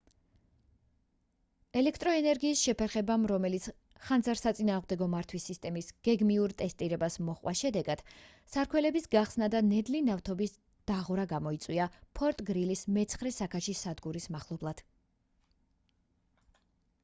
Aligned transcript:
ელექტროენერგიის 1.81 2.61
შეფერხებამ 2.67 3.27
რომელიც 3.31 3.67
ხანძარსაწინააღმდეგო 4.05 5.07
მართვის 5.15 5.45
სისტემის 5.49 5.89
გეგმიურ 6.07 6.55
ტესტირებას 6.63 7.19
მოჰყვა 7.29 7.53
შედეგად 7.61 8.03
სარქველების 8.55 9.07
გახსნა 9.17 9.51
და 9.57 9.63
ნედლი 9.69 10.03
ნავთობის 10.09 10.57
დაღვრა 10.93 11.27
გამოიწვია 11.37 11.89
ფორტ 12.21 12.43
გრილის 12.51 12.85
მე-9 12.97 13.33
საქაჩი 13.41 13.77
სადგურის 13.85 14.27
მახლობლად 14.39 14.85